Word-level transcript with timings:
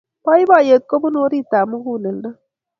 poipoiyet 0.23 0.83
kopunu 0.89 1.17
aritit 1.25 1.51
ap 1.59 1.67
mukuleldo 1.71 2.29